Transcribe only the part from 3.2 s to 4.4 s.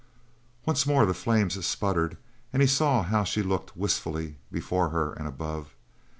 she looked wistfully